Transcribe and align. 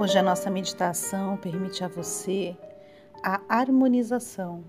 Hoje 0.00 0.16
a 0.16 0.22
nossa 0.22 0.48
meditação 0.48 1.36
permite 1.36 1.82
a 1.82 1.88
você 1.88 2.56
a 3.20 3.40
harmonização 3.48 4.62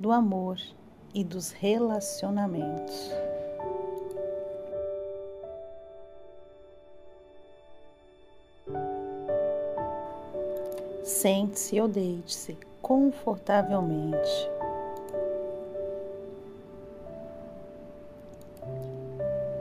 do 0.00 0.10
amor 0.10 0.58
e 1.14 1.22
dos 1.22 1.52
relacionamentos. 1.52 3.12
Sente-se 11.04 11.80
ou 11.80 11.86
deite-se 11.86 12.58
confortavelmente. 12.82 14.50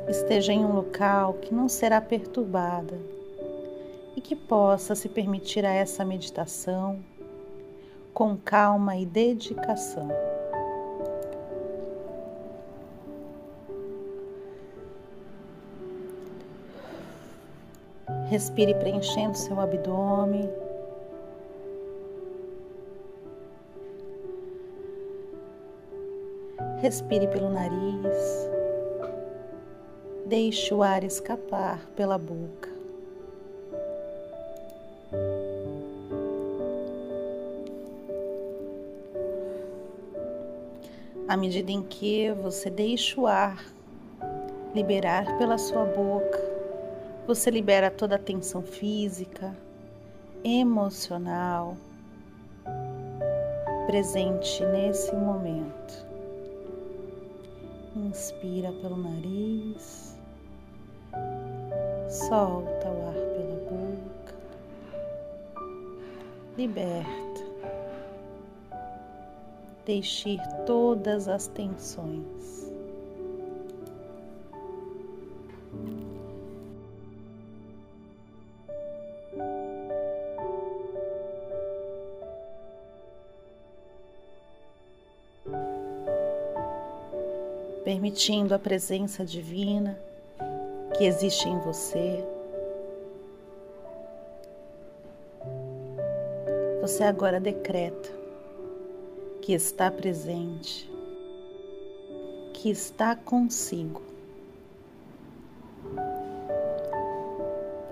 Esteja 0.08 0.52
em 0.52 0.66
um 0.66 0.74
local 0.74 1.36
que 1.36 1.54
não 1.54 1.70
será 1.70 2.02
perturbada 2.02 2.98
que 4.28 4.36
possa 4.36 4.94
se 4.94 5.08
permitir 5.08 5.66
a 5.66 5.72
essa 5.72 6.04
meditação 6.04 7.00
com 8.14 8.36
calma 8.36 8.98
e 8.98 9.06
dedicação. 9.06 10.10
Respire 18.30 18.74
preenchendo 18.74 19.38
seu 19.38 19.62
abdômen. 19.62 20.50
Respire 26.82 27.28
pelo 27.30 27.50
nariz. 27.50 28.50
Deixe 30.26 30.74
o 30.74 30.84
ar 30.84 31.06
escapar 31.06 31.80
pela 31.96 32.18
boca. 32.18 32.67
À 41.38 41.40
medida 41.40 41.72
em 41.72 41.84
que 41.84 42.32
você 42.32 42.68
deixa 42.68 43.22
o 43.22 43.28
ar 43.28 43.64
liberar 44.74 45.38
pela 45.38 45.56
sua 45.60 45.86
boca, 45.86 46.42
você 47.28 47.52
libera 47.52 47.92
toda 47.92 48.16
a 48.16 48.18
tensão 48.18 48.64
física, 48.64 49.56
emocional, 50.44 51.78
presente 53.86 54.66
nesse 54.66 55.16
momento. 55.16 56.08
Inspira 57.96 58.72
pelo 58.82 58.98
nariz, 58.98 60.18
solta 62.10 62.90
o 62.90 63.10
ar 63.10 63.14
pela 63.14 63.56
boca, 63.70 64.36
liberta 66.58 67.27
deixe 69.88 70.32
ir 70.32 70.42
todas 70.66 71.30
as 71.30 71.48
tensões. 71.48 72.68
Permitindo 87.86 88.54
a 88.54 88.60
presença 88.60 89.24
divina 89.24 89.98
que 90.98 91.06
existe 91.06 91.48
em 91.48 91.58
você. 91.60 92.26
Você 96.82 97.04
agora 97.04 97.40
decreta 97.40 98.17
que 99.48 99.54
está 99.54 99.90
presente, 99.90 100.92
que 102.54 102.70
está 102.70 103.16
consigo, 103.16 104.02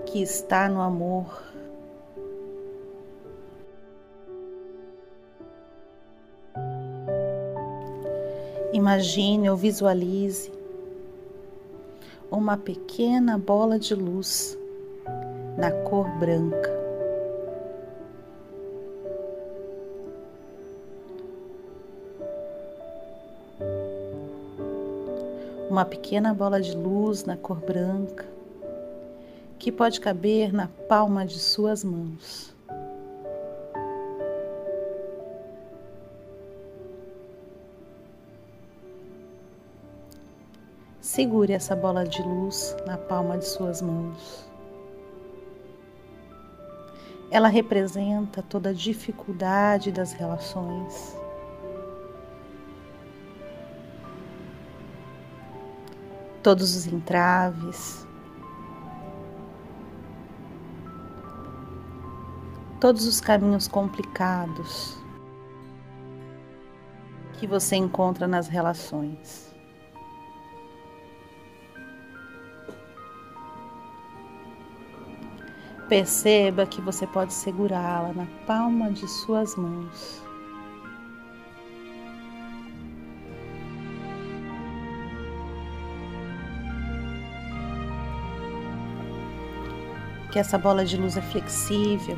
que 0.06 0.22
está 0.22 0.68
no 0.68 0.82
amor. 0.82 1.42
Imagine 8.74 9.50
ou 9.50 9.56
visualize 9.56 10.52
uma 12.30 12.58
pequena 12.58 13.38
bola 13.38 13.80
de 13.80 13.96
luz 13.96 14.58
na 15.58 15.72
cor 15.72 16.10
branca. 16.20 16.75
Uma 25.76 25.84
pequena 25.84 26.34
bola 26.34 26.62
de 26.62 26.74
luz 26.74 27.26
na 27.26 27.36
cor 27.36 27.60
branca 27.60 28.26
que 29.60 29.70
pode 29.70 30.00
caber 30.00 30.54
na 30.54 30.70
palma 30.88 31.26
de 31.26 31.38
suas 31.38 31.84
mãos. 31.84 32.56
Segure 41.02 41.52
essa 41.52 41.76
bola 41.76 42.06
de 42.06 42.22
luz 42.22 42.74
na 42.88 42.98
palma 42.98 43.38
de 43.38 43.46
suas 43.46 43.82
mãos. 43.82 44.50
Ela 47.30 47.50
representa 47.50 48.42
toda 48.42 48.70
a 48.70 48.74
dificuldade 48.74 49.92
das 49.92 50.14
relações 50.14 51.25
todos 56.46 56.76
os 56.76 56.86
entraves, 56.86 58.06
todos 62.80 63.08
os 63.08 63.20
caminhos 63.20 63.68
complicados 63.68 64.96
que 67.40 67.48
você 67.48 67.76
encontra 67.76 68.28
nas 68.28 68.48
relações. 68.48 69.52
Perceba 75.90 76.68
que 76.68 76.80
você 76.80 77.08
pode 77.08 77.34
segurá-la 77.34 78.14
na 78.14 78.28
palma 78.46 78.92
de 78.92 79.08
suas 79.08 79.56
mãos. 79.56 80.25
Que 90.36 90.40
essa 90.40 90.58
bola 90.58 90.84
de 90.84 90.98
luz 90.98 91.16
é 91.16 91.22
flexível 91.22 92.18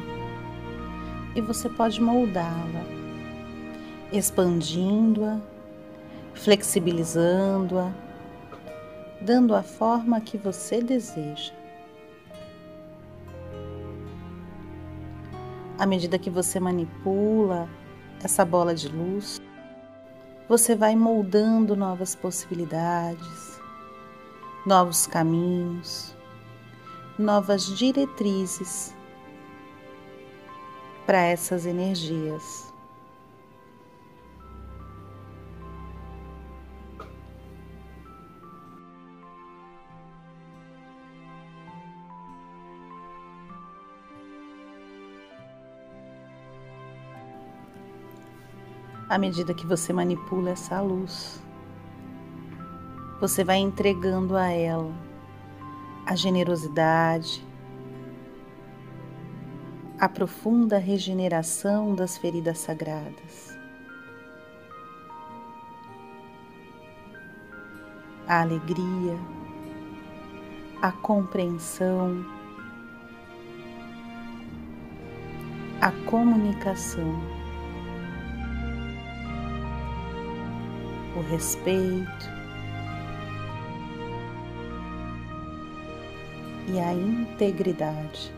e 1.35 1.39
você 1.39 1.69
pode 1.69 2.01
moldá-la, 2.01 2.83
expandindo-a, 4.11 5.39
flexibilizando-a, 6.33 7.93
dando 9.21 9.53
a 9.53 9.61
forma 9.61 10.19
que 10.19 10.35
você 10.35 10.81
deseja. 10.81 11.53
À 15.77 15.85
medida 15.85 16.17
que 16.17 16.31
você 16.31 16.59
manipula 16.59 17.69
essa 18.23 18.43
bola 18.43 18.73
de 18.73 18.89
luz, 18.89 19.39
você 20.49 20.75
vai 20.75 20.95
moldando 20.95 21.75
novas 21.75 22.15
possibilidades, 22.15 23.61
novos 24.65 25.05
caminhos, 25.05 26.16
novas 27.17 27.65
diretrizes 27.65 28.95
para 31.05 31.19
essas 31.19 31.65
energias. 31.65 32.71
À 49.09 49.17
medida 49.17 49.53
que 49.53 49.65
você 49.65 49.91
manipula 49.93 50.51
essa 50.51 50.81
luz, 50.81 51.41
você 53.19 53.43
vai 53.43 53.57
entregando 53.57 54.35
a 54.35 54.49
ela 54.49 55.06
a 56.07 56.15
generosidade, 56.15 57.45
a 59.99 60.07
profunda 60.07 60.77
regeneração 60.77 61.93
das 61.93 62.17
feridas 62.17 62.59
sagradas, 62.59 63.59
a 68.25 68.39
alegria, 68.39 69.19
a 70.81 70.93
compreensão, 70.93 72.25
comunicação, 76.07 77.19
o 81.17 81.21
respeito 81.29 82.36
e 86.67 86.79
a 86.79 86.93
integridade. 86.93 88.31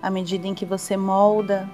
À 0.00 0.10
medida 0.10 0.46
em 0.46 0.54
que 0.54 0.64
você 0.64 0.96
molda 0.96 1.68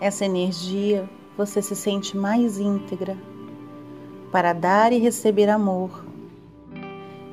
essa 0.00 0.24
energia, 0.24 1.08
você 1.36 1.60
se 1.60 1.74
sente 1.74 2.16
mais 2.16 2.60
íntegra 2.60 3.18
para 4.30 4.52
dar 4.52 4.92
e 4.92 4.98
receber 4.98 5.48
amor 5.48 6.04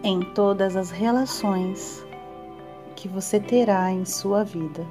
em 0.04 0.22
todas 0.22 0.76
as 0.76 0.90
relações 0.90 2.06
que 2.96 3.08
você 3.08 3.40
terá 3.40 3.92
em 3.92 4.06
sua 4.06 4.44
vida. 4.44 4.86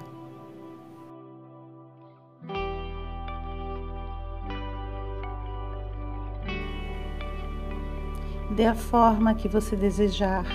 Dê 8.51 8.67
a 8.67 8.75
forma 8.75 9.35
que 9.35 9.49
você 9.49 9.77
desejar 9.77 10.47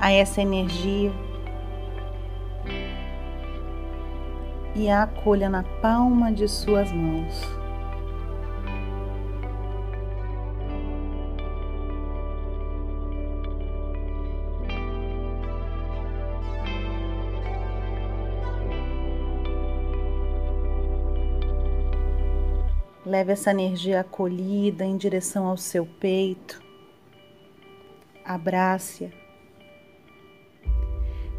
a 0.00 0.10
essa 0.10 0.40
energia 0.40 1.12
e 4.74 4.88
a 4.88 5.04
acolha 5.04 5.48
na 5.48 5.62
palma 5.62 6.32
de 6.32 6.48
suas 6.48 6.90
mãos. 6.90 7.63
Leve 23.04 23.32
essa 23.32 23.50
energia 23.50 24.00
acolhida 24.00 24.84
em 24.84 24.96
direção 24.96 25.46
ao 25.46 25.56
seu 25.56 25.84
peito. 25.84 26.62
Abrace-a 28.24 29.24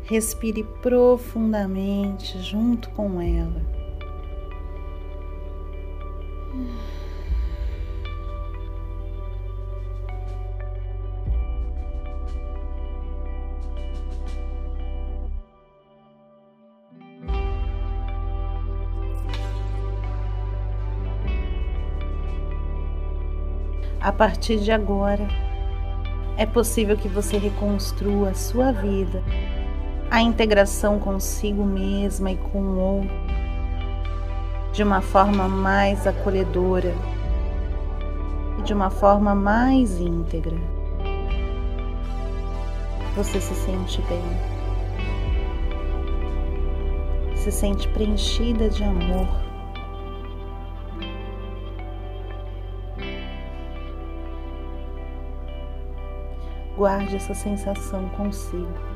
Respire 0.08 0.64
profundamente 0.84 2.38
junto 2.38 2.92
com 2.92 3.20
ela. 3.20 3.75
A 24.06 24.12
partir 24.12 24.60
de 24.60 24.72
agora, 24.72 25.28
é 26.38 26.46
possível 26.46 26.96
que 26.96 27.08
você 27.08 27.40
reconstrua 27.40 28.30
a 28.30 28.34
sua 28.36 28.72
vida 28.72 29.24
a 30.12 30.22
integração 30.22 31.00
consigo 31.00 31.66
mesma 31.66 32.30
e 32.30 32.38
com 32.38 32.60
o 32.60 32.78
outro 32.78 33.10
de 34.72 34.84
uma 34.84 35.02
forma 35.02 35.48
mais 35.48 36.06
acolhedora 36.06 36.94
e 38.60 38.62
de 38.62 38.76
uma 38.76 38.92
forma 38.92 39.34
mais 39.34 40.00
íntegra. 40.00 40.56
Você 43.16 43.42
se 43.42 43.56
sente 43.56 44.04
bem, 44.04 44.22
se 47.36 47.52
sente 47.52 47.88
preenchida 47.88 48.70
de 48.70 48.84
amor. 48.84 49.45
Guarde 56.76 57.16
essa 57.16 57.34
sensação 57.34 58.10
consigo. 58.10 58.95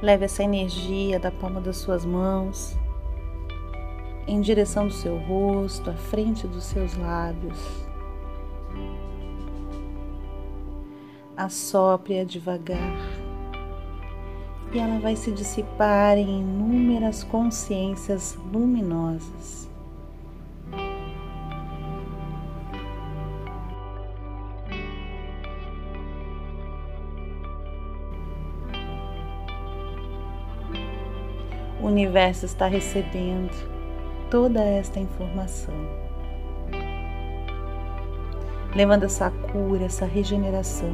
Leve 0.00 0.24
essa 0.26 0.42
energia 0.42 1.18
da 1.18 1.30
palma 1.30 1.60
das 1.60 1.76
suas 1.78 2.04
mãos 2.04 2.76
em 4.28 4.40
direção 4.40 4.86
do 4.86 4.92
seu 4.92 5.16
rosto, 5.16 5.90
à 5.90 5.94
frente 5.94 6.46
dos 6.46 6.64
seus 6.64 6.96
lábios. 6.96 7.58
Assopre-a 11.36 12.24
devagar 12.24 12.98
e 14.72 14.78
ela 14.78 15.00
vai 15.00 15.16
se 15.16 15.32
dissipar 15.32 16.18
em 16.18 16.40
inúmeras 16.40 17.24
consciências 17.24 18.38
luminosas. 18.52 19.67
O 31.80 31.86
universo 31.86 32.44
está 32.44 32.66
recebendo 32.66 33.52
toda 34.30 34.62
esta 34.62 34.98
informação, 34.98 35.74
levando 38.74 39.04
essa 39.04 39.30
cura, 39.30 39.84
essa 39.84 40.04
regeneração 40.04 40.92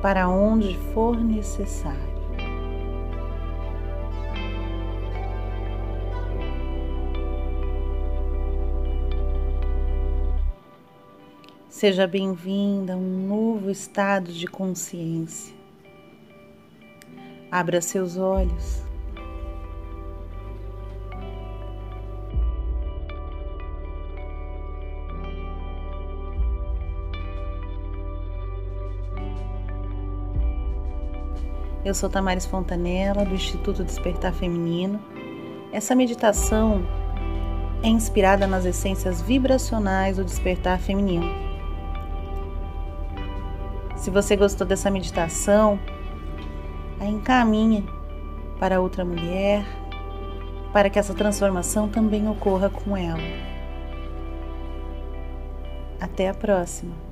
para 0.00 0.28
onde 0.28 0.76
for 0.92 1.16
necessário. 1.16 2.12
Seja 11.68 12.06
bem-vinda 12.06 12.94
a 12.94 12.96
um 12.96 13.26
novo 13.26 13.68
estado 13.68 14.32
de 14.32 14.46
consciência. 14.46 15.52
Abra 17.50 17.80
seus 17.80 18.16
olhos 18.16 18.91
Eu 31.84 31.94
sou 31.94 32.08
Tamares 32.08 32.46
Fontanella, 32.46 33.24
do 33.24 33.34
Instituto 33.34 33.82
Despertar 33.82 34.32
Feminino. 34.32 35.00
Essa 35.72 35.96
meditação 35.96 36.86
é 37.82 37.88
inspirada 37.88 38.46
nas 38.46 38.64
essências 38.64 39.20
vibracionais 39.20 40.16
do 40.16 40.24
despertar 40.24 40.78
feminino. 40.78 41.28
Se 43.96 44.10
você 44.10 44.36
gostou 44.36 44.64
dessa 44.64 44.92
meditação, 44.92 45.76
a 47.00 47.04
encaminhe 47.04 47.84
para 48.60 48.80
outra 48.80 49.04
mulher, 49.04 49.66
para 50.72 50.88
que 50.88 51.00
essa 51.00 51.14
transformação 51.14 51.88
também 51.88 52.28
ocorra 52.28 52.70
com 52.70 52.96
ela. 52.96 53.18
Até 56.00 56.28
a 56.28 56.34
próxima! 56.34 57.11